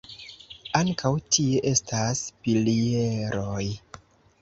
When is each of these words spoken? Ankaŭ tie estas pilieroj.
Ankaŭ 0.79 1.11
tie 1.35 1.61
estas 1.73 2.25
pilieroj. 2.43 3.65